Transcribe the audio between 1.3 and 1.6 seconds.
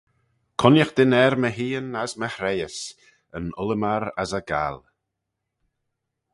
my